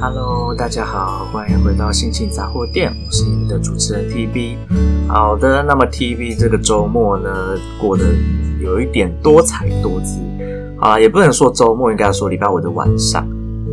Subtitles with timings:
[0.00, 4.56] Hello，大家好，欢迎回到心情杂货店，我是你们的主持人 TB。
[5.08, 8.04] 好的，那么 TB 这个周末呢，过得
[8.60, 10.20] 有一点多彩多姿
[10.78, 13.26] 啊，也不能说周末，应该说礼拜五的晚上。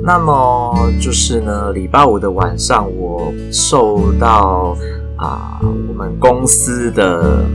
[0.04, 4.76] 那么就是呢，礼拜五的晚上，我受到
[5.18, 7.46] 啊我们公司的，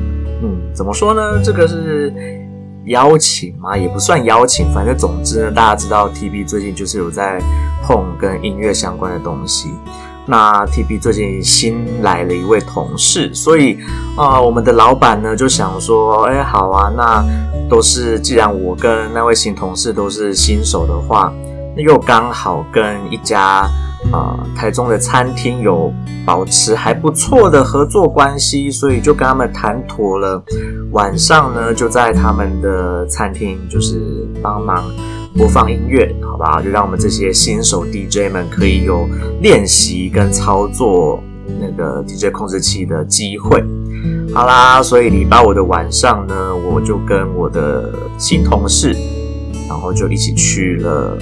[0.42, 1.42] 嗯，怎么说呢？
[1.42, 2.39] 这个是。
[2.90, 7.40] 邀请嘛，也不算邀请，反正总之呢，大家知道 TB 最近就是有在
[7.82, 9.70] 碰跟音乐相关的东西。
[10.26, 13.78] 那 TB 最近新来了一位同事，所以
[14.16, 17.24] 啊、我们的老板呢就想说，哎，好啊，那
[17.68, 21.32] 都是既然我跟那位新同事都是新手的话，
[21.76, 23.68] 那又刚好跟一家。
[24.12, 25.92] 啊、台中的餐厅有
[26.24, 30.42] 保持还不错的合作关系，所以就跟他们谈妥了。
[30.92, 34.84] 晚上呢，就在他们的餐厅，就是帮忙
[35.38, 36.60] 播放音乐，好吧？
[36.60, 39.08] 就让我们这些新手 DJ 们可以有
[39.40, 41.22] 练习跟操作
[41.60, 43.62] 那个 DJ 控制器的机会。
[44.34, 48.96] 好啦，所以礼拜五的晚上呢，我就跟我的新同事，
[49.68, 51.16] 然后就一起去了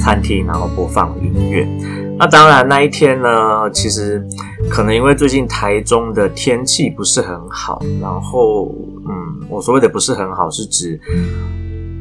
[0.00, 1.68] 餐厅，然后播放音乐。
[2.16, 4.24] 那当然，那一天呢，其实
[4.70, 8.72] 可能因为最近台中的天气不是很好，然后，
[9.08, 10.98] 嗯，我所谓的不是很好，是指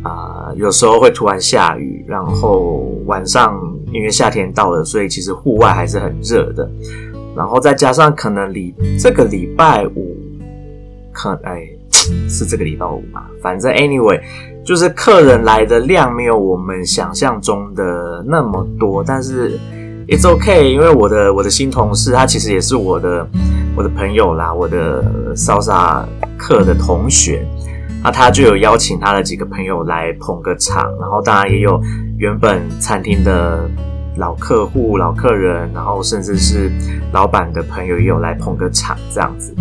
[0.03, 3.59] 啊、有时候会突然下雨，然后晚上
[3.91, 6.69] 因为夏天到了，所以其实户外还是很热的，
[7.35, 10.15] 然后再加上可能礼这个礼拜五，
[11.11, 11.67] 可哎
[12.29, 14.21] 是这个礼拜五嘛，反正 anyway，
[14.63, 19.59] 就是客人来的量没有我们想象中的那么多，但是。
[20.05, 23.25] It's okay，因为我的我的新同事他其实也是我的
[23.75, 25.01] 我的朋友啦，我的
[25.33, 26.03] salsa
[26.37, 27.47] 课的同学，
[28.03, 31.81] 那他就有邀请他的几个朋友来捧个场，然后当然也有
[32.17, 33.67] 原本餐厅的
[34.17, 36.69] 老客户、老客人，然后甚至是
[37.13, 39.55] 老板的朋友也有来捧个场，这样子。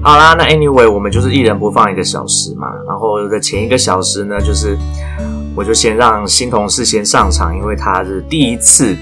[0.00, 4.76] 好啦，那 anyway 我们就是一人播放一个小时嘛，然后在前一个小时呢，就是
[5.54, 8.96] 我就先让新同事先上场，因为他是第一次。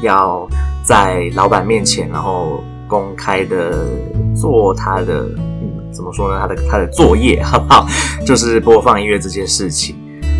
[0.00, 0.46] 要
[0.84, 3.86] 在老板面前，然后公开的
[4.34, 6.38] 做他的，嗯，怎么说呢？
[6.40, 7.86] 他的他的作业，好不好？
[8.26, 9.96] 就是播放音乐这件事情。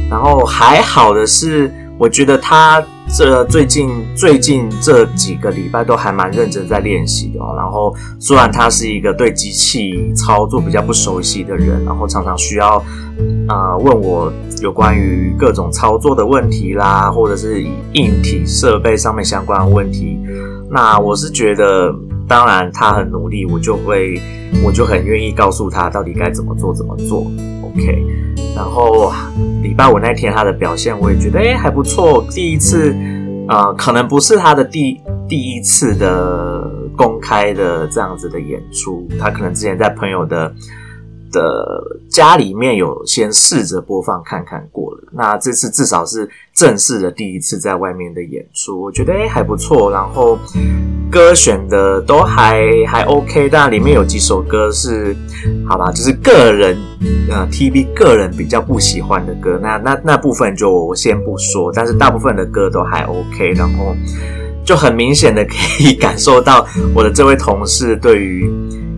[0.09, 2.81] 然后还好的是，我觉得他
[3.15, 7.55] 这最近最近这几个礼拜都还蛮认真在练习的哦。
[7.57, 12.79] 然后虽然他是一个对机器操作比较不熟悉的人，然后常常需要
[13.49, 14.33] 啊、呃、问我。
[14.63, 20.19] 有关于各种操作的问题啦，或者是以硬体设备上面相关的问题，
[20.71, 21.95] 那我是觉得，
[22.29, 24.21] 当然他很努力，我就会，
[24.65, 27.31] 我就很愿意告诉他到底该怎么做怎么做
[27.63, 28.05] ，OK。
[28.55, 29.13] 然后
[29.63, 32.95] 礼拜五那天他的表现，我也觉得诶还不错，第一次，
[33.49, 40.55] 呃，可能不是他的第第一次的公开的这样子的演出，他可能之前在朋友的。
[41.33, 50.39] 的家里面有先试着播放看看过了，那这次至少是正式的第一次在外面的演出，我觉得诶还不错，然后
[51.11, 55.17] 歌选的都还还 OK，但里面有几首歌是
[55.69, 56.77] 好吧，就是个人
[57.31, 63.95] 呃 TB 个人比较不喜欢的歌，那那那部分就我先不说，但是大部分的歌都还 OK，然后
[64.65, 68.51] 就很明显的可以感受到我的这位同事对于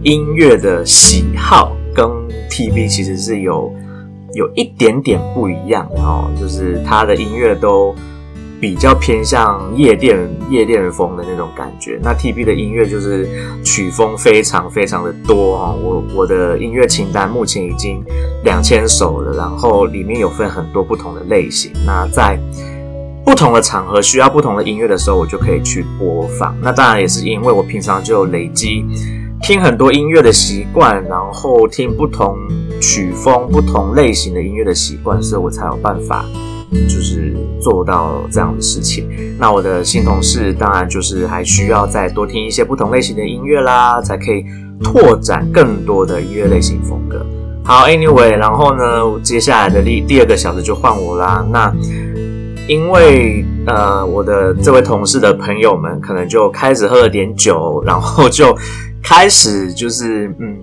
[0.03, 1.73] 音乐的喜好。
[1.95, 2.07] 跟
[2.49, 3.75] TB 其实是有
[4.33, 7.93] 有一点点不一样的哦，就是他的音乐都
[8.61, 10.19] 比较偏向夜店
[10.51, 11.99] 夜店风的那种感觉。
[12.03, 13.29] 那 TB 的音乐就是
[13.63, 18.03] 曲风非常非常的多哈，我我的音乐清单目前已经
[18.45, 21.71] 两千首了，然后里面有分很多不同的类型。
[21.87, 22.39] 那在
[23.25, 26.57] 不同的场合需要不同的音乐的时候，我就可以去播放。
[26.63, 28.85] 那当然也是因为我平常就累积。
[29.41, 32.37] 听很多音乐的习惯，然后听不同
[32.81, 36.25] 曲风、不同类型的音乐的习惯，所以我才有办法，
[36.73, 39.09] 就是做到这样的事情。
[39.39, 44.45] 那我的新同事当然就是还需要再多听一些不同类型的音乐啦，才可以
[44.83, 47.25] 拓展更多的音乐类型风格。
[47.65, 51.47] 好，Anyway，然后呢，接下来的第第二个小时就换我啦。
[51.51, 51.73] 那
[52.67, 58.57] 因为呃，我的这位同事的朋友们可能就开始喝了点酒，然后就。
[59.01, 60.59] 开始就是嗯，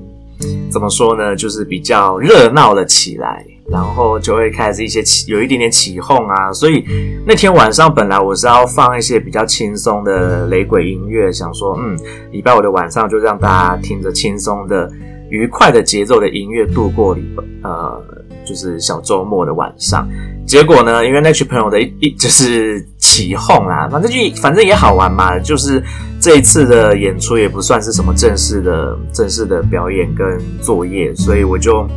[0.69, 1.35] 怎么说呢？
[1.35, 6.51] 就是比较热闹了起来，然后就会开始一些起有一点点起哄啊。
[6.53, 6.83] 所以
[7.25, 11.97] 那天晚上本来我是要放一些比较轻松的雷鬼音乐，想说嗯，
[12.31, 14.91] 礼拜五的晚上就让大家听着轻松的、
[15.29, 17.23] 愉快的节奏的音乐度过礼
[17.63, 18.01] 呃
[18.45, 20.07] 就是小周末的晚上。
[20.45, 25.39] 结果呢， 因为那群朋友的一一就是起哄啦，反正就反正也好玩嘛。
[25.39, 25.83] 就是
[26.19, 31.87] 这一次的演出也不算是什么正式的正式的表演跟作业，所以我就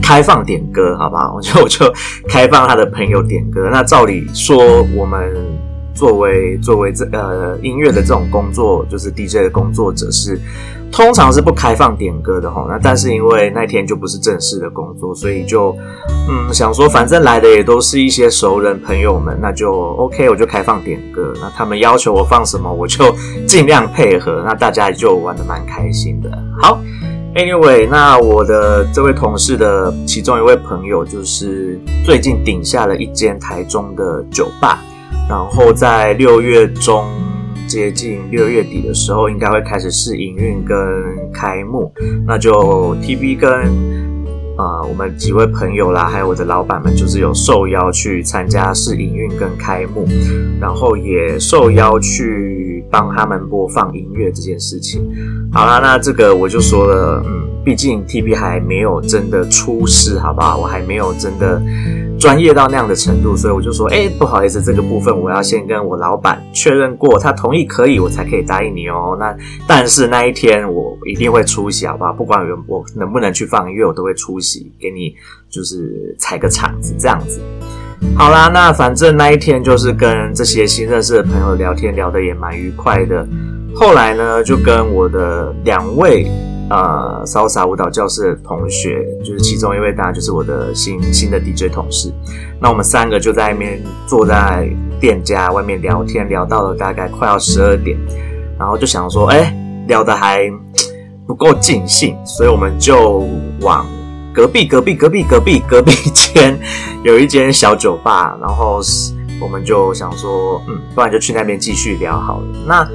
[0.00, 1.34] 开放点歌，好不好？
[1.36, 1.92] 我就我就
[2.28, 3.68] 开放他的朋友点歌。
[3.70, 5.34] 那照理说，我们
[5.94, 10.40] 作为作为这呃音乐的这种工作，就是 DJ 的工作者是。
[10.94, 15.74] 通常是不开放点歌的吼，那但是因为那天就不是正式的工作，所以就
[16.28, 21.32] 嗯想说，反正来的也都是一些熟人朋友们，那就 OK，我就开放点歌。
[21.40, 23.02] 那他们要求我放什么，我就
[23.46, 24.42] 尽量配合。
[24.44, 26.30] 那大家就玩的蛮开心的。
[26.60, 26.78] 好
[27.34, 34.82] ，Anyway，那我的这位同事的其中一位朋友，就是最近顶下了一间台中的酒吧，
[35.28, 37.04] 然后在六月中。
[37.68, 40.76] 接近六月底的时候，应该会开始试营运跟
[41.32, 41.90] 开幕。
[42.26, 43.50] 那就 TB 跟
[44.58, 50.06] 呃我们几位朋友啦，还有我的老板们，就是有受邀去参加试营运跟开幕，
[50.60, 52.51] 然后也受邀去
[52.92, 55.02] 帮他们播放音乐这件事情。
[55.50, 60.58] 好啦，那这个我就说了，嗯，毕竟 TB 还没有真的出师，好不好？
[60.58, 61.60] 我还没有真的。
[62.20, 69.16] 专业到那样的程度，所以我就说，哎，不好意思，这个部分我要先跟我老板确认过，他同意可以，我才可以答应你哦。
[69.18, 69.36] 那
[69.66, 72.12] 但是那一天我一定会出席，好不好？
[72.12, 75.12] 不管我能不能去放音乐，我都会出席，给你
[75.50, 77.40] 就是踩个场子这样子。
[78.16, 83.26] 好啦，那反正那一天就是跟这些新认识的朋友聊天，聊得也蛮愉快的。
[83.74, 86.26] 后来呢，就跟我的两位。
[86.70, 92.10] 呃潇洒舞蹈教室的同学，就是其中一位，当然就是我的新新的 DJ 同事。
[92.58, 97.98] 那我们三个就在外面坐在店家外面聊天，聊到了大概快要十二点，
[98.58, 99.54] 然后就想说，哎、
[99.86, 100.50] 聊得还
[101.26, 103.26] 不够尽兴，所以我们就
[103.60, 103.84] 往
[104.32, 106.58] 隔壁、隔壁、隔壁、隔壁、隔壁间
[107.02, 108.80] 有一间小酒吧，然后
[109.40, 112.46] 我们就想说，嗯，不然就去那边继续聊好了。
[112.66, 112.88] 那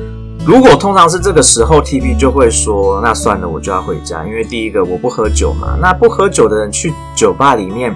[0.46, 5.78] 如果通常是这个时候，TB 就会说：“那算了，我就要回家，因为第一个我不喝酒嘛。
[5.82, 7.94] 那不喝酒的人去酒吧里面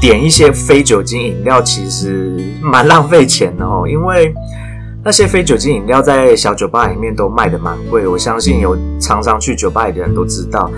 [0.00, 3.84] 点一些非酒精饮料，其实蛮浪费钱的哦。
[3.86, 4.34] 因为
[5.04, 10.70] 那些非酒精饮料在小酒吧里面都卖的蛮贵，我相信有常常去酒吧里的人都知道。”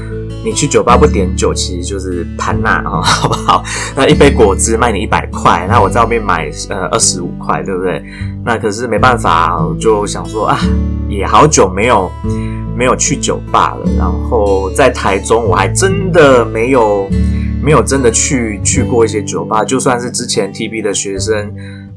[0.45, 3.65] 你去酒吧不点酒，其实就是潘娜啊， 好不好？
[3.97, 8.05] 那一杯果汁卖你一百块，那我在外面买呃二十五块，对不对？
[8.45, 10.59] 那可是没办法，我就想说啊，
[11.09, 12.11] 也好久没有
[12.77, 13.91] 没有去酒吧了。
[13.97, 17.09] 然后在台中，我还真的没有
[17.63, 21.51] 没有真的去去过一些酒吧，就算是之前 TB 的学生。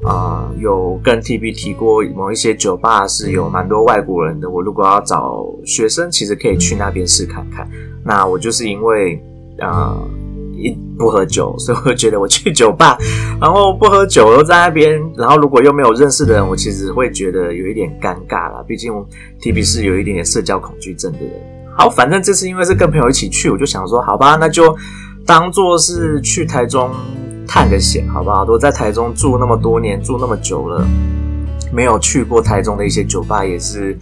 [0.07, 4.49] 啊、有跟 TB 提过某一些酒吧是有蛮多外国人的。
[4.49, 7.67] 我如果要找学生，其实可以去那边试看看。
[8.05, 9.21] 那我就是因为
[9.59, 9.97] 啊、
[10.55, 12.97] 一不喝酒，所以我觉得我去酒吧，
[13.41, 18.63] 然后不喝酒又在那边，然后如果又没有认识的人，我其实会觉得有一点尴尬啦。
[18.65, 18.93] 毕竟
[19.41, 21.31] TB 是有一点点社交恐惧症的人。
[21.75, 24.75] 好，反正这次因为是跟朋友一起去，我就想说，好吧，那就
[25.25, 26.89] 当做是去台中。
[27.47, 28.43] 探个险，好不好？
[28.43, 30.85] 都在台中住那么多年，住那么久了，
[31.71, 33.97] 没有去过台中的一些酒吧，也是，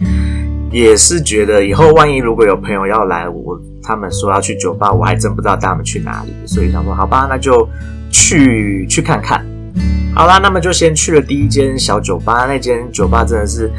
[0.70, 7.68] 也是觉得以后万一如果有朋友要来，我他们说要去酒吧，我还真不知道带他们去哪里，所以想说，好吧，那就
[8.10, 9.44] 去去看看。
[10.14, 13.70] 好啦，那么就先去了第一间小酒吧，那间酒吧真的是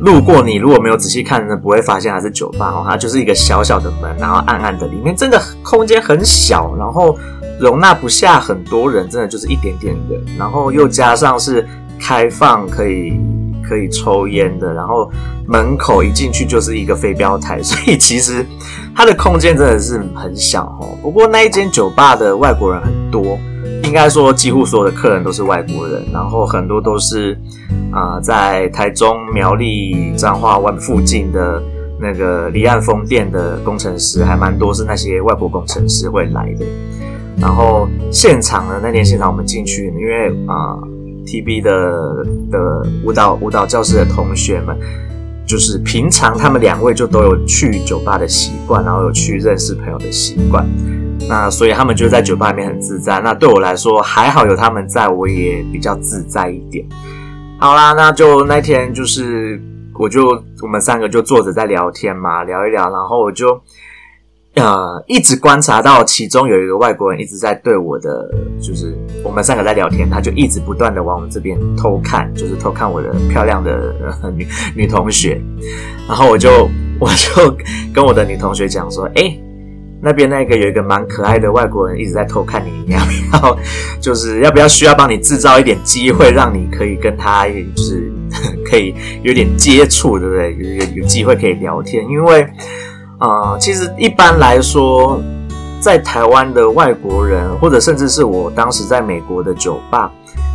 [0.00, 7.18] 路过你如果没有仔细看，呢，不会发现它是酒吧哦，它就是一个小小的门，然后暗暗的，里面真的空间很小，然后。
[7.62, 11.64] 容纳不下很多人，真的就是一点点人，然后又加上是
[12.00, 13.12] 开放可以
[13.62, 15.08] 可以抽烟的，然后
[15.46, 18.44] 门口一进去就是一个飞镖台，所以其实
[18.96, 20.98] 它的空间真的是很小哦。
[21.00, 23.38] 不过那一间酒吧的外国人很多，
[23.84, 27.38] 应该说几乎所有的客人都是外国人，然后很多都是
[27.92, 31.62] 啊、在台中苗栗彰化湾附近的
[32.00, 36.66] 那个离岸风电的工程师，还蛮多是那些外国工程师会来的。
[37.40, 40.78] 然后现场呢，那天现场我们进去，因为啊、
[41.26, 44.76] ，TB 的的舞蹈舞蹈教室的同学们，
[45.46, 50.64] 就是平常他们两位就都有去酒吧的习惯，然后有去认识朋友的习惯，
[51.28, 53.20] 那所以他们就在酒吧里面很自在。
[53.20, 56.86] 那对我来说还好有他们在，我也比较自在一点。
[57.58, 59.60] 好啦，那就那天就是
[59.98, 60.22] 我就
[60.62, 63.60] 我们三个就坐着在聊天嘛，聊一聊，然后我就。
[64.54, 68.30] 呃，一直观察到其中有一个外国人一直在对我的，
[68.60, 68.94] 就是
[69.24, 73.94] 我们三个在聊天，他就一直不断的往我们这边偷看，就是偷看我的漂亮的
[74.36, 75.40] 女女同学。
[76.06, 76.68] 然后我就
[77.00, 77.56] 我就
[77.94, 79.34] 跟我的女同学讲说：“哎，
[80.02, 83.58] 那边那个有一个蛮可爱的外国人一直在偷看你，你要不要？
[84.00, 88.12] 就是要不要需要帮你制造一点机会，让你可以跟他就是
[88.68, 90.54] 可以有点接触，对不对？
[90.58, 92.46] 有有有机会可以聊天，因为
[93.22, 95.22] 呃，其实一般来说，
[95.80, 100.10] 在台湾的外国人，或者甚至是我当时在美国的酒吧。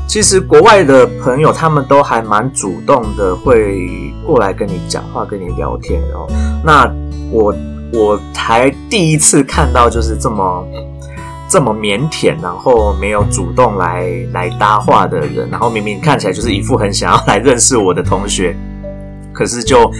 [0.05, 3.87] 其实国外的朋友他们都还蛮主动的，会
[4.25, 6.27] 过来跟你讲话、跟你聊天哦。
[6.61, 6.89] 那
[7.31, 7.55] 我
[7.93, 10.67] 我才第一次看到就是这么
[11.49, 18.53] 这么腼腆，然后没有主动来来搭话的人，然后明明看起来就是一副很想要来认识我的同学，
[19.37, 19.91] 可是就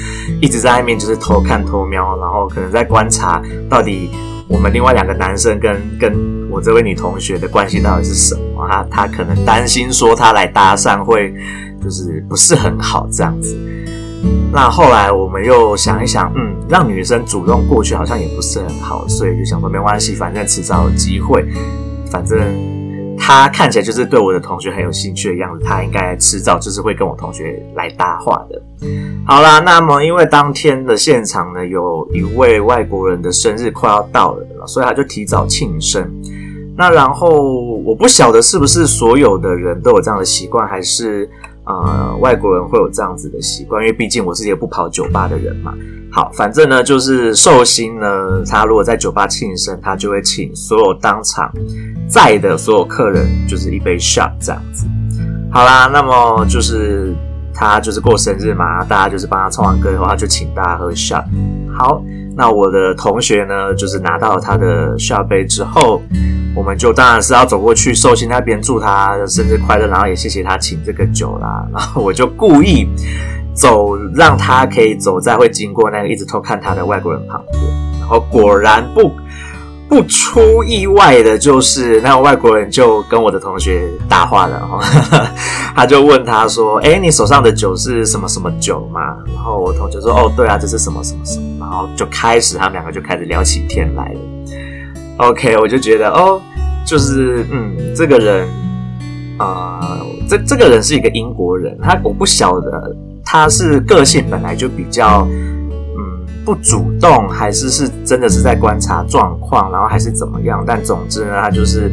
[0.41, 4.10] 一直在外面就是偷看偷瞄，然后可能在观察到底。
[4.50, 8.65] 我们另外两个男生跟跟我这位女同学的关系到底是什么？
[8.65, 11.34] 他他可能担心说他来搭讪会
[11.84, 13.58] 就是不是很好这样子。
[14.50, 21.46] 那后来我们又想一想，嗯，让女生主动过去好像也不是很好，所以就想说没关系，反正迟早有机会。
[22.10, 22.39] 反正
[23.17, 28.62] 他看起来就是对我的同学很有兴趣的样子，他应该迟早就是会跟我同学来搭话的。
[29.25, 36.09] 好啦，那么因为当天的现场呢，有一位外国人的生日快要到了，所以他就提早庆生。
[36.77, 37.27] 那然后
[37.83, 41.29] 我不晓得是不是所有的人都有这样的习惯，还是
[41.65, 43.81] 呃外国人会有这样子的习惯？
[43.83, 45.74] 因为毕竟我是一个不跑酒吧的人嘛。
[46.17, 51.47] 好，反正呢就是寿星呢，他如果在酒吧庆生，他就会请所有当场
[52.09, 54.88] 在的所有客人就是一杯 shot 这样子。
[55.51, 57.13] 好啦，那么就是。
[57.59, 61.24] 他就是过生日嘛，大家就是帮他唱完歌以后，他就请大家喝 shot。
[61.75, 62.00] 好，
[62.36, 66.00] 那我的同学呢，就是拿到他的 shot 杯之后，
[66.55, 71.67] 我们就当然是要走过去寿星那边祝他生日快乐，然后也谢谢他请这个酒啦。
[71.74, 72.88] 然后我就故意
[73.57, 77.61] 走，让他可以走在会经过那个一直偷看他的外国人旁边。
[77.99, 79.11] 然后果然不。
[79.89, 84.81] 不出意外的就是，那个外国人就跟我的同学搭话了，哈，
[85.73, 94.19] 他就问他说：“哎，你手上的酒是什么什么酒吗？”然后我同学说：“哦，对啊，这是什么什么什么。”然后就开始他们两个就开始聊起天来了。
[95.19, 96.41] OK，我就觉得哦，
[96.85, 98.45] 就是嗯，这个人
[99.37, 99.79] 啊，
[100.27, 102.93] 这这个人是一个英国人，他我不晓得
[103.27, 105.27] 他是个性本来就比较。
[105.29, 105.48] 嗯
[106.48, 110.63] 不主动，还是是真的是在观察状况，然后还是怎么样？
[110.65, 111.91] 但总之呢，他就是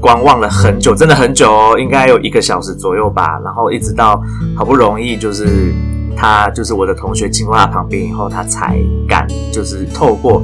[0.00, 3.40] 观望了很久，真的很久哦，应该有一个小时左右吧。
[3.44, 4.22] 然后一直到
[4.56, 5.74] 好不容易，就是
[6.16, 10.40] 他就是我的同学经过他旁边以后，他才敢就是透过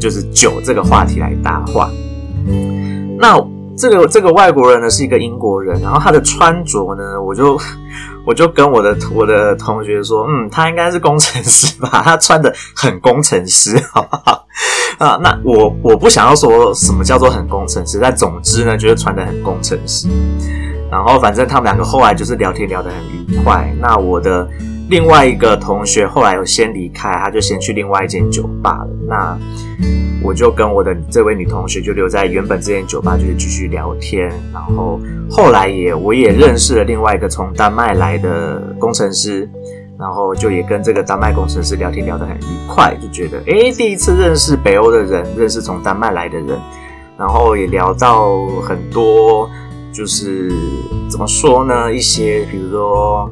[0.00, 1.90] 就是酒这个话题来搭话。
[3.18, 3.38] 那
[3.76, 7.60] 这个这个外国人呢，是一个英国人，然后他的穿着呢，我就。
[8.26, 14.46] 我就跟我的我的同学说，嗯，他应该是工程师吧，他穿的很工程师，好不好？
[14.98, 20.08] 啊， 那我我不想要说什么叫做很工程师，但总之呢，就是穿的很工程师。
[20.90, 22.98] 然后反正他们两个后来就是聊天聊得很
[23.34, 23.72] 愉快。
[23.80, 24.48] 那我的。
[24.90, 28.88] 另外一个同学后来有先离开，他就先去另外一间酒吧了。
[29.06, 29.38] 那
[30.20, 34.28] 我就跟我的这位女同学就留在原本这间酒吧，就是继续聊天。
[34.52, 34.98] 然后
[35.30, 39.48] 后来也我也认识了另外一个从丹麦来的工程师，
[39.96, 46.58] 然后就也跟这个丹麦工程师聊天聊得很愉快，就觉得诶，第一次认识北欧的人，认识从丹麦来的人，
[47.16, 49.48] 然后也聊到很多，
[49.92, 50.50] 就是
[51.08, 51.94] 怎么说呢？
[51.94, 53.30] 一些比如说。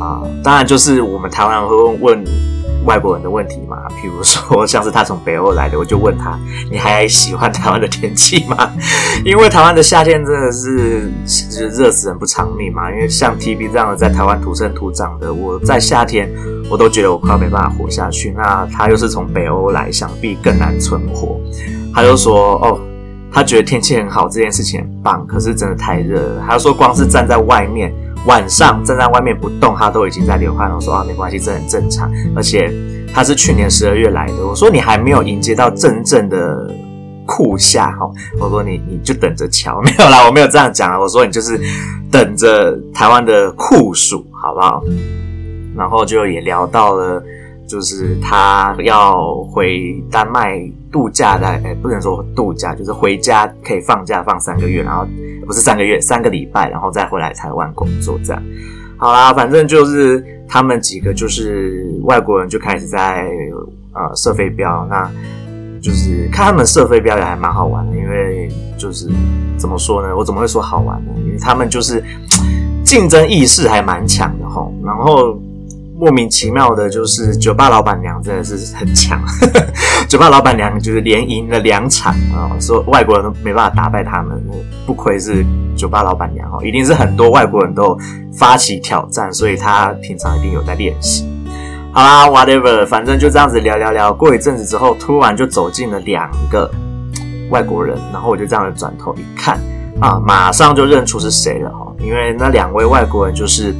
[0.00, 2.24] 啊，当然就是我们台湾人会问问
[2.84, 6.38] 外国人的问题嘛， 譬如说像是他从北欧来的，我就问他，
[6.70, 8.70] 你还喜欢台湾的天气吗？
[9.24, 12.90] 因为台湾的夏天真的是就是热死人不偿命嘛。
[12.92, 16.30] 因为像 TB 这样的在台湾土生土长的，我在夏天
[16.70, 18.32] 我都觉得我快要没办法活下去。
[18.36, 21.40] 那他又是从北欧来，想必更难存活。
[21.92, 22.78] 他就说哦，
[23.32, 26.44] 他觉得天气很好，这件事情很棒，可是真的太热了。
[26.46, 27.92] 他说光是站在外面。
[28.26, 30.74] 晚上站在外面不动，他都已经在流汗了。
[30.74, 32.10] 我说啊，没关系，这很正常。
[32.34, 32.72] 而且
[33.14, 34.46] 他是去年十二月来的。
[34.46, 36.74] 我说你还没有迎接到真正的
[37.24, 38.10] 酷夏哈。
[38.40, 40.98] 我说你你就等着瞧，没有啦，我没有这样讲啊。
[40.98, 41.60] 我说你就是
[42.10, 44.82] 等着台湾的酷暑，好不好？
[45.76, 47.22] 然后就也聊到了，
[47.68, 55.06] 就是他要回丹麦度假的，哎，不能说度假，就是回家可以放假放三个月，然后。
[55.46, 58.42] 不是三个月，三个礼拜，然后再回来台湾工作，这样。
[58.98, 63.28] 好啦，反正就是他们几个就是外国人就开始在
[63.92, 65.10] 呃射飞镖，那
[65.80, 69.08] 就是看他们射飞镖也还蛮好玩的，因为就是
[69.56, 70.16] 怎么说呢？
[70.16, 71.12] 我怎么会说好玩呢？
[71.24, 72.02] 因为他们就是
[72.84, 75.38] 竞争意识还蛮强的齁，然后
[75.98, 79.18] 莫名其妙的，就是酒吧老板娘真的是很强。
[80.08, 84.38] 酒吧老板娘就是连赢了两场啊，说外国人都没办法打败他们，
[84.84, 87.96] 不愧是酒吧老板娘哦，一定是很多外国人都
[88.34, 91.26] 发起挑战，所以她平常一定有在练习。
[91.92, 94.12] 好啦，whatever，反正就这样子聊聊聊。
[94.12, 96.70] 过一阵子之后，突然就走进了两个
[97.48, 99.58] 外国人，然后我就这样子转头一看
[99.98, 103.74] 啊，马上就认出是谁了哈，因为那两位外国人就是。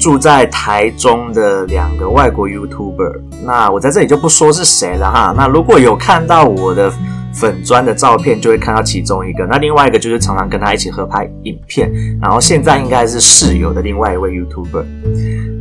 [0.00, 5.34] 住在台中的两个外国 YouTuber，那我在这里就不说是谁了哈。
[5.36, 6.90] 那如果有看到我的
[7.34, 9.44] 粉砖的照片，就会看到其中一个。
[9.44, 14.84] 那另外一个就是常常跟他一起合拍影片，然后现在应该是室友的另外一位 YouTuber。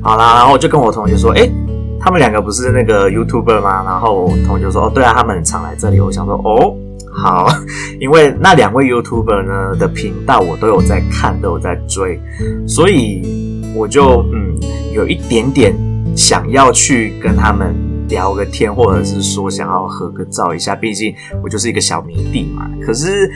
[0.01, 1.51] 好啦，然后我就跟我同学说，诶，
[1.99, 3.83] 他们两个不是那个 YouTuber 吗？
[3.83, 5.99] 然后我同学说，哦，对啊，他们很常来这里。
[5.99, 6.73] 我想说，哦，
[7.13, 7.49] 好，
[7.99, 12.17] 因为那两位 YouTuber 呢的频道我都有在看，都有在追，
[12.65, 13.48] 所以。
[13.75, 14.57] 我就嗯
[14.93, 15.75] 有一点点
[16.15, 17.75] 想要去跟他们
[18.09, 22.69] 聊个天，或者是说想要合个照一下，毕竟我就是一个小迷弟嘛。
[22.85, 23.31] 可是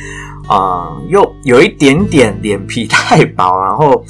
[0.48, 4.04] 啊、呃，又有一点点脸皮太薄，然后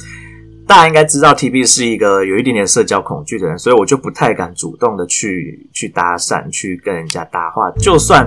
[0.66, 7.70] 大家应该知道 TB 是一个有一点点社交恐惧的人，所以我就不太敢主动的去去搭讪，去跟人家搭话。
[7.72, 8.26] 就算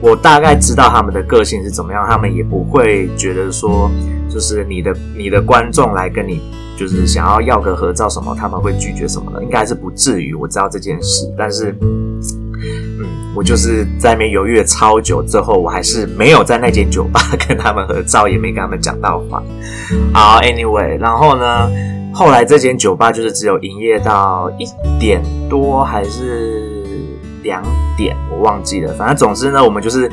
[0.00, 3.90] 我大概知道他们的个性是怎么样，他们也不会觉得说，
[4.30, 6.40] 就是你的你的观众来跟你。
[6.76, 10.34] 就是想要要个合照什么，他们会拒绝什么的，应该是不至于。
[10.34, 12.20] 我知道这件事，但是，嗯，
[13.34, 19.42] 我就是在那边犹豫了超久，之后我还是没有在那间酒吧跟他们合照，也没跟他们讲到话。
[20.12, 21.70] 好，anyway，然后呢，
[22.12, 24.66] 后来这间酒吧就是只有营业到一
[24.98, 26.82] 点多还是
[27.42, 27.62] 两
[27.96, 28.92] 点，我忘记了。
[28.94, 30.10] 反正总之呢，我们就是。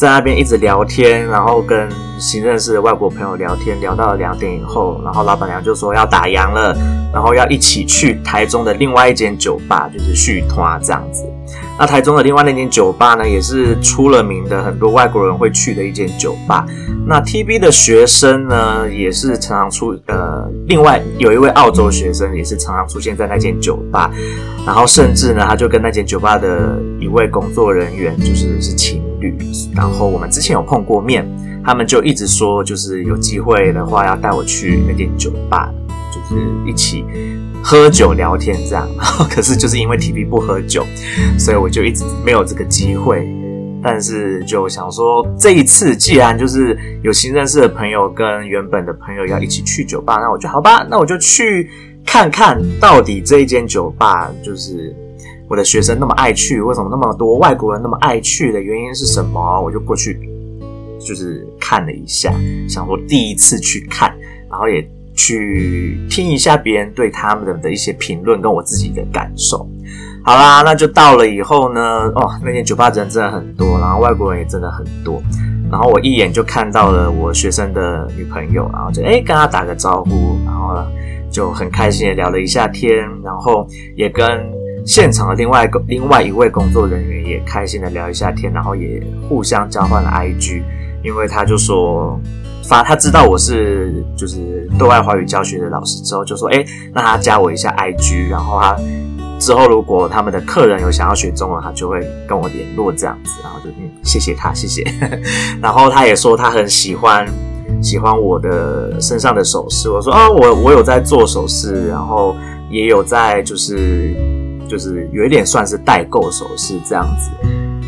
[0.00, 1.86] 在那边一直聊天，然后跟
[2.18, 6.74] 新认识的外国朋友聊天，聊到两点以后，然后老板娘就说要打烊了，
[7.12, 11.30] 然后要一起去台中的另外一间酒吧，就是续团这样子。
[11.78, 16.66] 那台中的另外那间酒吧呢，也是出了名的，很多外国人会去的一间酒吧。
[17.06, 24.10] 那 TB 的学生呢，也是常常出，呃，另外有一位澳洲学生也是常常出现在那间酒吧，
[24.66, 29.34] 然后甚至呢，他就跟那间酒吧的一位工作人员就是是情侣，
[29.74, 31.26] 然后我们之前有碰过面，
[31.64, 35.72] 他们就一直说，就是有机会的话要带我去那间酒吧，
[36.12, 37.04] 就是一起。
[37.62, 38.88] 喝酒聊天这样，
[39.30, 40.84] 可是就是因为 TB 不喝酒，
[41.38, 43.28] 所以我就一直没有这个机会。
[43.82, 51.70] 但是就想说，这一次既然就是有新认识的朋友跟原本的朋友要一起去酒吧，那我就好吧，那我就去
[52.04, 54.94] 看看到底这一间酒吧就是
[55.48, 59.60] 我的学生那么爱去，为什么那么多外国人那么爱去的原因是什么？
[59.62, 60.18] 我就过去
[60.98, 62.34] 就是看了一下，
[62.68, 64.14] 想说第一次去看，
[64.50, 64.86] 然后也。
[65.20, 69.68] 去听一下别人对他们的的一些评论，跟我自己的感受。
[70.24, 71.80] 好啦，那就到了以后呢，
[72.14, 75.22] 哦，那间酒吧人真的很多，然后外国人也真的很多。
[75.70, 80.74] 然后我一眼就看到了我学生的女朋友，然后就诶跟他打个招呼，然后
[81.30, 84.26] 就很开心的聊了一下天，然后也跟
[84.86, 90.62] 现场的另外另外一位工作人员也开心的聊一下天，然后也互相交换了 IG，
[91.04, 92.18] 因为他就说。
[92.70, 98.76] 发他知道我是就是对外华语教学的老师之后，就说：“哎，那他加我一下 IG，然后他
[99.40, 103.40] 之后如果他们的客人有想要学中文，他就会跟我联络这样子。
[103.42, 104.84] 然后就嗯，谢谢他，谢谢。
[105.60, 107.26] 然后他也说他很喜欢
[107.82, 109.90] 喜欢我的身上的首饰。
[109.90, 112.36] 我说啊，我我有在做首饰，然后
[112.70, 114.14] 也有在就是
[114.68, 117.32] 就是有一点算是代购首饰这样子，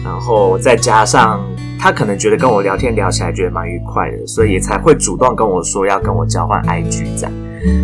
[0.03, 1.41] 然后再加上。”
[1.83, 7.33] 他可能觉得跟我聊天聊起来觉得蛮愉快的，所以也才会主动跟我说要跟我交换 IG 这样。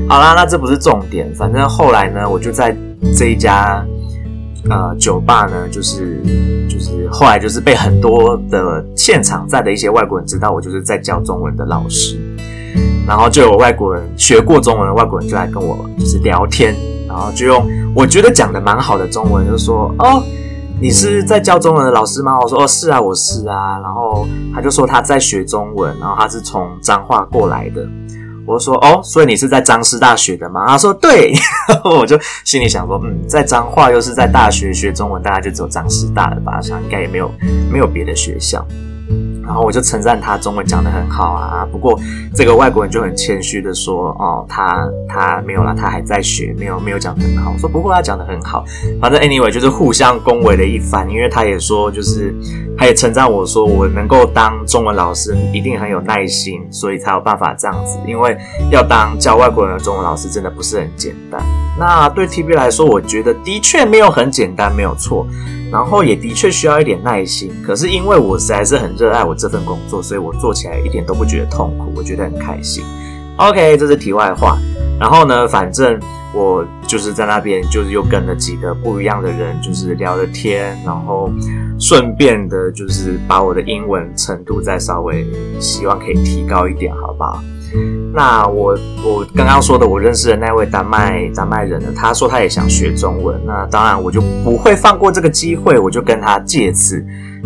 [0.09, 2.73] 好啦，那这不是重点，反正后来呢，我就在
[3.17, 3.85] 这一家
[4.71, 6.23] 呃酒吧呢，就是
[6.69, 12.21] 就是后来就是被很多的现场在的一些外国人知道我就是在教中文的老师，
[13.05, 16.73] 然后就有外国人学过中文的外国人就来跟我就是聊天，
[17.09, 20.23] 然后就用我觉得讲的蛮好的中文就说哦。
[20.81, 22.39] 你是在教中文的老师吗？
[22.41, 23.81] 我说哦，是啊，我是啊。
[23.81, 27.85] 然后他就说他在学中文，然后他是从彰化过来的。
[28.47, 30.67] 我说哦，所以你是在彰师大学的吗？
[30.69, 31.35] 他说对。
[31.85, 36.61] 我就心里想说，嗯，在彰化又是在大学学中文，大概就只有彰师大了吧？
[36.61, 37.29] 想应该也没有
[37.69, 38.65] 没有别的学校。
[39.43, 41.99] 然后我就称赞他中文讲得很好啊，不过
[42.35, 47.51] 这个外国人就很谦虚的说，哦，他他没有啦，他还在学，没有没有讲得很好。
[47.53, 48.63] 我说不过他讲得很好，
[49.01, 52.35] 反正 anyway 就是互相恭维了一番，因为他也说就是
[52.77, 58.37] 他也称赞我说我能够当中文老师一定很有耐心，所以才有办法这样子，因为
[58.71, 61.41] 要当教外国人的中文老师真的不是很简单。
[61.79, 65.27] 那对 TB 来说，我觉得的确没有很简单，没有错。
[65.71, 67.53] 然后也的确需要一点耐心。
[67.63, 72.83] 可是因为我实在是很热爱我这份工作，所以我做起来一点都不觉得痛苦，我觉得很开心。
[73.37, 74.59] OK，这是题外话。
[74.99, 76.01] 然后呢，反正
[76.35, 81.31] 我就是在那边，就是又跟了几个不一样的人，就是聊了天，然后
[81.79, 85.25] 顺便的，就是把我的英文程度再稍微
[85.61, 87.41] 希望可以提高一点，好不好？
[88.15, 93.39] 那我我刚刚说的，我认识的那位丹麦丹麦人呢，他说他也想学中文。
[93.47, 97.05] 那当然我就不会放过这个机会，我就跟他借此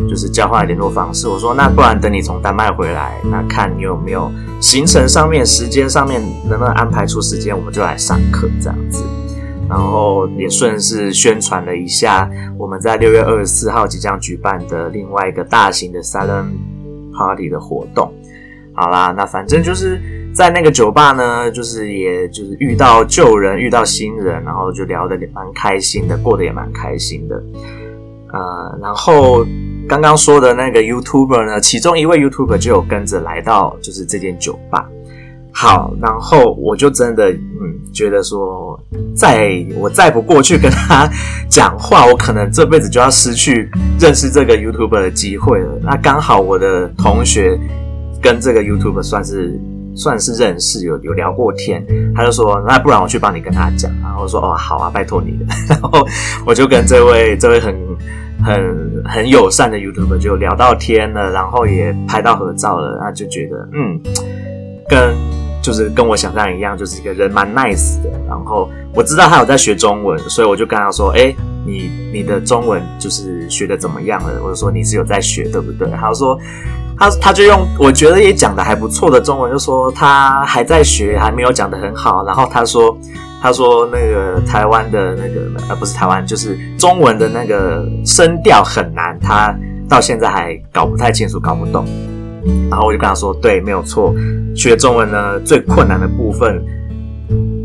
[0.09, 1.29] 就是交换联络方式。
[1.29, 9.05] 我说那不然等你从丹麦回来，那看你有没有行程上面、时间上面能不能安排出时间，我们就来上课这样子。
[9.69, 16.53] 然后也顺势宣传了一下我们在六月二十四号即将举办的另外一个大型的 Silent
[17.17, 18.13] Party 的活动。
[18.75, 20.01] 好啦，那反正就是
[20.35, 27.37] 在那个酒吧呢，就是也就是遇到旧人，遇到新人，然后就聊得也蛮开心的，过得也蛮开心的。
[28.33, 29.45] 呃，然后
[29.87, 34.89] 刚刚说的那个 YouTuber 呢，其中一位 YouTuber 就有跟着来到就是这间酒吧。
[35.53, 38.81] 好，然后我就真的嗯觉得说，
[39.15, 41.07] 再我再不过去跟他
[41.51, 45.79] 讲话，我可能这辈子就要失去认识这个 YouTuber 的机会了。
[45.83, 47.59] 那刚好我的同学。
[48.23, 49.59] 跟这个 YouTuber 算是
[49.95, 55.47] 算是认识，有有聊过天，他就说，那不然我去帮你跟他讲，然后我说哦好啊，拜托你了。
[55.69, 56.07] 然后
[56.47, 57.75] 我就跟这位这位很
[58.43, 64.01] 很很友善的 YouTuber 就聊到天了，然后也拍到合照了，那就觉得嗯，
[64.89, 65.15] 跟
[65.63, 68.11] 就是跟我想象一样，就是一个人蛮 nice 的。
[68.27, 71.35] 然后我知道他有在学中文，所以我就跟他说，哎，
[71.67, 74.41] 你你的中文就是学的怎么样了？
[74.43, 75.89] 我就说你是有在学对不对？
[75.91, 76.39] 他说。
[76.99, 82.25] 他他就用我觉得也讲的还不错的中文，就说他还在学，还没有讲的很好。
[82.25, 82.97] 然后他说
[83.41, 89.55] 他说那个台湾的那个呃不是台湾，就是中文的那个声调很难，他
[89.89, 91.85] 到现在还搞不太清楚，搞不懂。
[92.71, 94.15] 然后我就跟他说，对，没有错，
[94.55, 96.63] 学中文呢最困难的部分。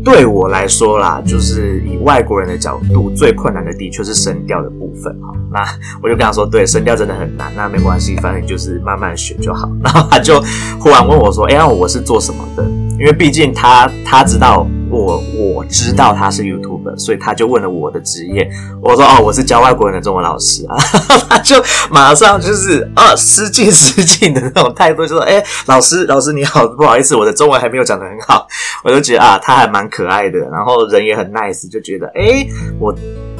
[0.04, 5.32] 对我来说啦，就是以外国人的角度，最困难的的确是声调的部分哈。
[5.52, 5.60] 那
[6.02, 7.52] 我就跟他说，对，声调真的很难。
[7.56, 9.70] 那没关系，反正就是慢慢学就好。
[9.82, 10.42] 然后他就
[10.80, 12.64] 忽然问我说：“哎，我是做什么的？”
[12.98, 14.66] 因为毕竟他他知道。
[14.90, 18.48] 我我知道他是 YouTuber，所以他就问了我的职业。
[18.82, 20.76] 我说哦，我是教外国人的中文老师啊。
[21.28, 28.46] 他就马上就是啊，失敬失敬的那种态度，就说：“哎，老师老师你好，不好意思，我的中文还没有讲得很好。”
[28.82, 32.46] 我就觉得啊，他还蛮可爱的，然后人也很 nice，就觉得哎，
[32.78, 32.94] 我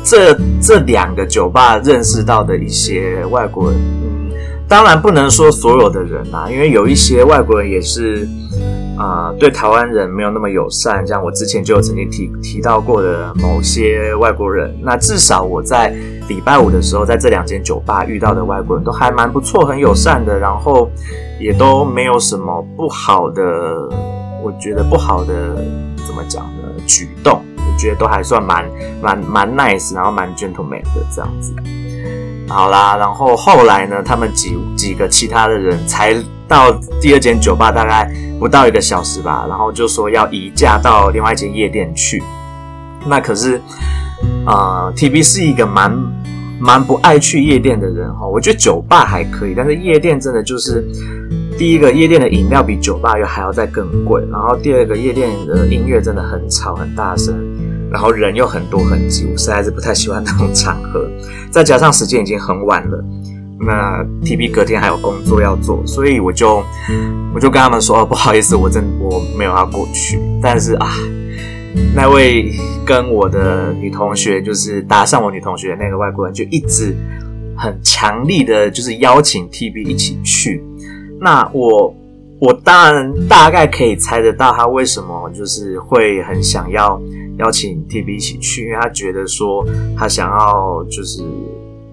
[0.04, 4.17] 这这两个酒吧认识到的一些外国人，嗯，
[4.68, 8.28] 当然不能说所有的人啦，因为有一些外国人也是。
[8.98, 14.76] 啊、对台湾人没有那么友善，像我之前就有曾经提提到过的某些外国人。
[14.82, 15.94] 那至少我在
[16.28, 20.90] 礼拜五的时候，在这两间酒吧遇到的外国人都还蛮不错，很友善的，然后
[21.38, 23.44] 也都没有什么不好的，
[24.42, 25.54] 我觉得不好的
[26.04, 26.68] 怎么讲呢？
[26.84, 28.68] 举动，我觉得都还算蛮
[29.00, 31.54] 蛮蛮 nice，然后蛮 gentleman 的这样子。
[32.48, 36.14] 好啦，然后后来呢，他们几几个其他的人才
[36.48, 42.22] 到第二间酒吧，大概不到一个小时吧，然后就说要移驾到另外一间夜店去。
[43.06, 43.60] 那可是，
[44.46, 45.94] 呃，TB 是一个蛮
[46.58, 48.26] 蛮不爱去夜店的人哈。
[48.26, 50.84] 我觉得酒吧还可以，但是夜店真的就是，
[51.58, 57.34] 第一个夜店的饮料比酒吧又还要再更贵，然后第二个夜店的音乐真的很吵很大声。
[57.90, 61.08] 然后人又很多很挤，我实在是不太喜欢那种场合。
[61.50, 63.04] 再加上时间已经很晚了，
[63.58, 66.62] 那 TB 隔天还有工作要做，所以我就
[67.34, 70.20] 我就跟他们说，不好意思，我真我没有要过去。
[70.42, 70.88] 但是啊，
[71.94, 72.52] 那位
[72.84, 76.94] 跟我的女同学，就是搭上我女同学的那个外国人，就一直
[77.56, 80.62] 很强力的，就是邀请 TB 一起去。
[81.20, 81.94] 那我
[82.38, 87.00] 我当然大概可以猜得到他为什么就是会很想要。
[87.38, 89.64] 邀请 TB 一起去，因为他觉得说
[89.96, 91.22] 他想要就是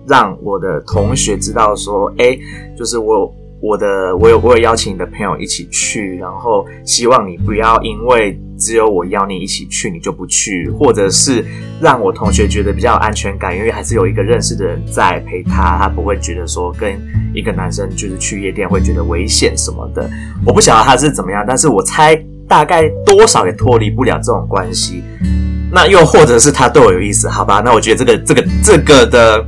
[0.07, 2.37] 让我的同学知道说，哎，
[2.77, 11.43] 就是我我的我有我有邀请你的朋友一起去，然后希望你不要因为只有我邀你一起去，你就不去，或者是
[11.81, 16.99] 让我同学觉得比较有安全感，因为还是有一个认识的人在陪他，他不会觉得说跟
[17.33, 20.09] 一个男生就是去夜店会觉得危险什么的。
[20.45, 22.23] 我不晓得他是怎么样，但是我猜。
[22.47, 25.03] 大概多少也脱离不了这种关系，
[25.71, 27.61] 那又或者是他对我有意思，好吧？
[27.65, 29.45] 那我觉得这个、这个、这个的、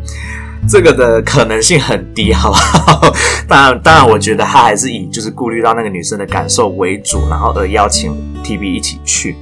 [0.67, 3.13] 这个的可能性很低，好不好？
[3.47, 8.11] 当然，当然，我觉得他还是以就是顾虑到那个女生的感受为主，然后而邀请
[8.43, 9.35] TB 一起去。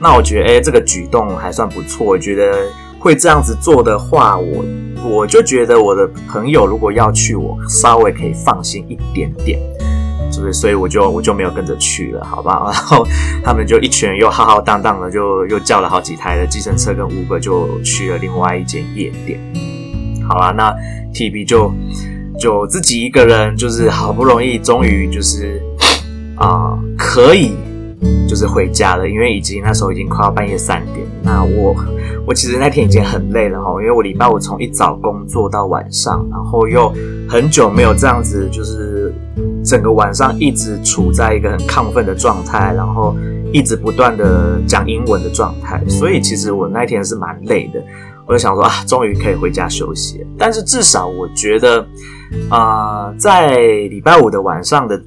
[0.00, 2.06] 那我觉得，哎，这个举动还算不错。
[2.06, 2.68] 我觉得
[3.00, 4.64] 会这样子做的话，我
[5.02, 9.58] 我就觉得我的朋友如果要去，我稍微可以放心一点点，
[10.52, 12.62] 所以我就我就没有跟着去了，好吧？
[12.72, 13.06] 然后
[13.44, 19.38] 他们就一群人又浩浩荡荡的，就又叫了好几台的计程车跟 Uber，就去了另外一间夜店。
[20.28, 20.74] 好啦，那
[21.14, 21.72] TB 就
[22.38, 25.60] 就自己一个人，就是好不容易，终于就是
[26.36, 27.52] 啊、可以
[28.28, 30.98] 就是回家了，因为已经那时候已经快要半夜三点。
[31.22, 31.74] 那我
[32.26, 36.94] 我其实那天已经很累了哈，因为我礼拜五从一早工作到晚上，然后又
[37.28, 39.12] 很久没有这样子，就是
[39.68, 43.14] 整个晚上一直处在一个很亢奋的状态，然后
[43.52, 47.78] 一直不断的讲英文的状态，所以其实我那天是蛮累的。
[48.26, 50.26] 我就想说啊，终于可以回家休息。
[50.38, 51.86] 但是至少我觉得，
[52.48, 54.98] 啊、呃，在礼拜五的晚上的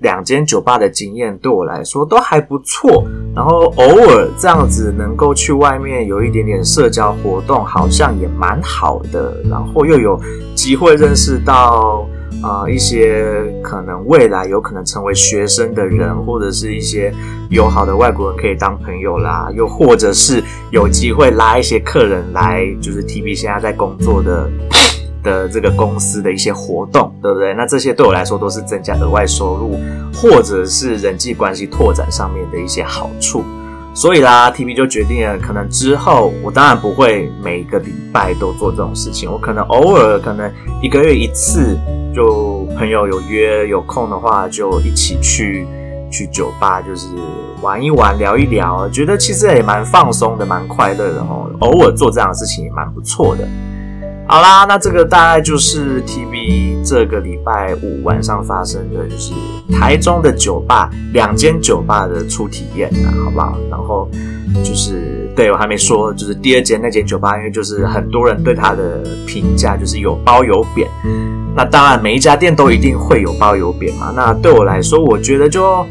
[0.00, 3.04] 两间酒吧的经验对我来说都还不错。
[3.34, 9.36] 然后偶尔这样子能够去外面有一点点社交活动，好像也蛮好的。
[9.50, 10.18] 然后又有
[10.54, 12.06] 机会认识到。
[12.42, 17.12] 啊、一些可能未来有可能成为学生的人，或者是一些
[17.50, 24.50] 友好的外国人可以当朋友啦，又或者是有机会拉一些客人来，就是 TB 现在在工作的
[25.22, 27.52] 的这个公司的一些活动，对不对？
[27.54, 29.78] 那这些对我来说都是增加额外收入，
[30.14, 33.44] 或者是人际关系拓展上面的一些好处。
[33.92, 40.50] 所以啦，TB 就决定了，可能之后我当然不会每个礼拜都做这种事情，我可能偶尔，可能
[40.80, 41.76] 一个月一次，
[42.14, 45.66] 就朋友有约有空的话，就一起去
[46.10, 47.08] 去酒吧，就是
[47.60, 51.50] 玩一玩，聊一聊，觉得其实也蛮放松的，蛮快乐的哦。
[51.58, 53.46] 偶尔做这样的事情也蛮不错的。
[54.30, 59.32] 好啦，那这个大概就是 TV 这个礼拜五晚上发生的，就是
[59.72, 63.58] 台中的酒吧两间酒吧的初体验啊，好不好？
[63.68, 64.08] 然后
[64.62, 70.88] 就是对，我还没说，就是第二间那间酒吧，因为就是很多人对它的评价就是有褒有贬。
[71.56, 74.12] 那当然每一家店都一定会有褒有贬嘛。
[74.14, 75.84] 那对我来说，我觉得就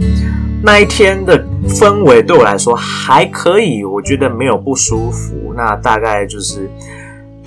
[0.64, 5.54] 那一天的氛围对我来说还可以，我觉得没有不舒服。
[5.58, 6.72] 那大概就是。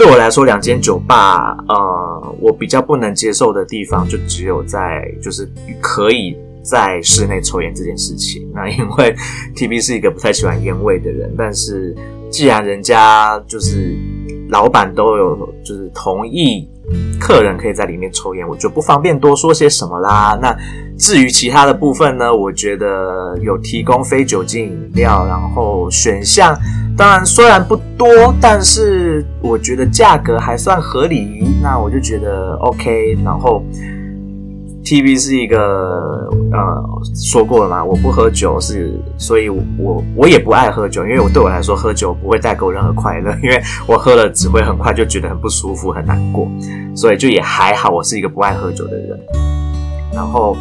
[0.02, 5.48] 对我来说，两间酒吧，呃，我比较不能接受的地方，就只有在就是
[5.80, 8.50] 可以在室内抽烟这件事情。
[8.52, 9.14] 那因为
[9.54, 11.94] TB 是一个不太喜欢烟味的人，但是
[12.30, 13.96] 既然人家就是
[14.48, 16.68] 老板都有就是同意
[17.20, 20.38] 客人可以在里面抽烟，我就不方便多说些什么啦。
[20.40, 20.56] 那
[20.98, 26.56] 至于其他的部分呢，我觉得有提供非酒精饮料，然后选项。
[26.94, 28.06] 当然，虽然不多，
[28.38, 31.46] 但是我觉得价格还算合理。
[31.62, 33.16] 那我就觉得 OK。
[33.24, 33.64] 然后
[34.84, 46.48] T V 是一个呃说过了嘛，我不喝酒是，所以我我也不爱喝酒，因为我对我来说喝酒不会带给我任何快乐， 因为我喝了只会很快就觉得很不舒服、很难过，
[46.94, 47.90] 所以就也还好。
[47.90, 49.18] 我是一个不爱喝酒的人，
[50.12, 50.56] 然后。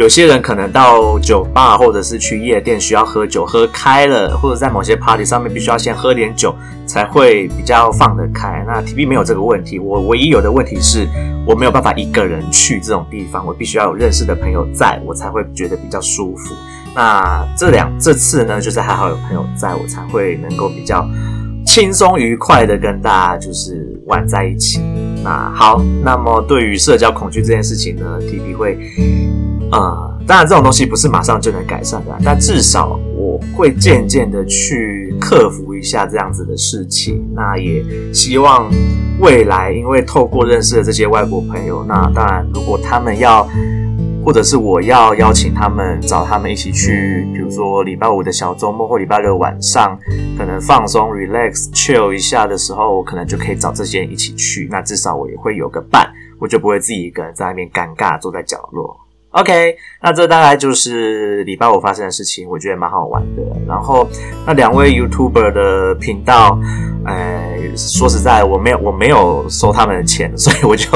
[0.00, 8.64] 有些人可能到酒吧或者是去夜店需要喝酒，喝开了，或者在某些 party 上面必须要先喝点酒才会比较放得开。
[8.66, 11.06] 那 TB 没有这个问题，我唯一有的问题是
[11.46, 16.54] 我没有办法一个人去这种地方，我必须要有认识的朋友在我才会觉得比较舒服。
[16.94, 21.06] 那这两这次呢，就是还好有朋友在我才会能够比较
[21.66, 24.80] 轻松愉快的跟大家就是玩在一起。
[25.22, 28.78] 那好，那么对于社交恐惧这件事情呢，TB 会。
[29.70, 37.24] 啊、嗯，当然这种东西不是马上就能改善的，但至少我会渐渐的去克服一下这样子的事情。
[37.34, 38.68] 那也希望
[39.20, 43.48] 未来，因为透过认识的这些外国朋友，那当然如果他们要，
[44.24, 49.96] 或者是我要邀请他们，找他们一起去，比如说礼拜五的小周末或礼拜六晚上，
[50.36, 54.68] 可能放松、relax、chill 一下的时候，我可能就可以找这些人一起去。
[54.70, 56.06] 那至少我也会有个伴，
[56.38, 58.96] 我就不会自己一个人在那边尴尬坐在角落。
[59.32, 63.42] OK，那这大概就是礼拜五发生的事情，我觉得蛮好玩的。
[63.64, 64.08] 然后
[64.44, 66.58] 那两位 YouTuber 的频道，
[67.06, 70.88] 呃，说实在，我没有我没有收他们的钱，所以我就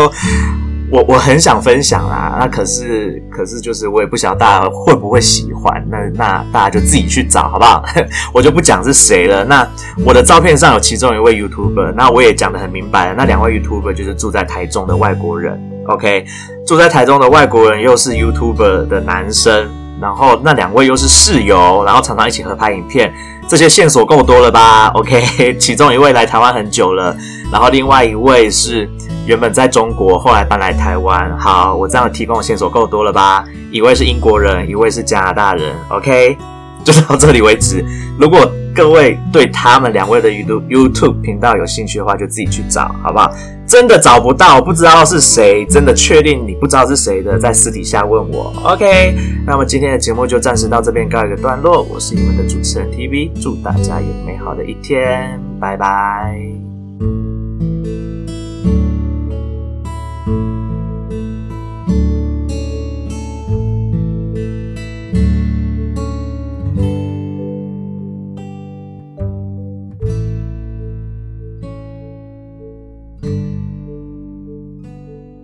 [0.91, 2.37] 我我很想分享啦。
[2.41, 7.85] 那可是可是就是我也不晓得大家会不会喜欢，那那大家就自己去找好不好？
[8.35, 9.45] 我就不讲是谁了。
[9.45, 9.65] 那
[10.05, 15.74] 我的照片上有其中一位 YouTuber，那我也讲得很明白了，那两位 YouTuber 就是住在台中的外国人。
[15.89, 16.25] OK。
[16.67, 19.69] 住在台中的外国人又是 YouTuber 的男生，
[20.01, 23.13] 然后那两位又是室友，然后常常一起合拍影片，
[23.47, 27.15] 这些线索够多了吧？OK， 其中一位来台湾很久了，
[27.53, 28.89] 然后另外一位是
[29.27, 31.37] 原本在中国，后来搬来台湾。
[31.39, 33.45] 好，我这样提供的线索够多了吧？
[33.71, 35.75] 一位是英国人，一位是加拿大人。
[35.91, 36.39] OK，
[36.83, 37.85] 就到这里为止。
[38.19, 43.33] 如果各位对他们两位的 YouTube YouTube 频道有兴趣的话，就自己去找，好不好？
[43.67, 48.53] 真的找不到，不知道是谁，真的确定你不知道是谁的，在私底下问我。
[48.65, 51.83] OK，那么今天的节目就暂时到这边告一个段落。
[51.83, 56.64] 我是你们的主持人 TV，祝大家有美好的一天，拜拜。